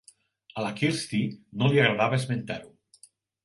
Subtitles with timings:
[0.61, 1.21] A la Kirsty
[1.61, 2.77] no li agradava esmentar-ho.